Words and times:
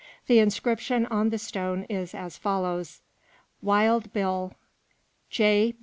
The 0.25 0.39
inscription 0.39 1.05
on 1.05 1.29
the 1.29 1.37
stone 1.37 1.83
is 1.87 2.15
as 2.15 2.35
follows: 2.35 3.01
WILD 3.61 4.11
BILL, 4.11 4.55
(J. 5.29 5.75